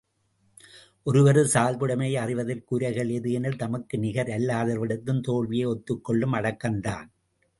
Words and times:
ஒருவரது 1.05 1.49
சால்புடைமையை 1.53 2.15
அறிவதற்கு 2.21 2.75
உரைகல் 2.79 3.11
எது 3.11 3.31
எனில், 3.31 3.57
தமக்கு 3.57 3.97
நிகர் 3.97 4.31
அல்லாதவரிடத்தும் 4.37 5.21
தோல்வியை 5.21 5.67
ஒத்துக்கொள்ளும் 5.67 6.35
அடக்கம்தான். 6.39 7.07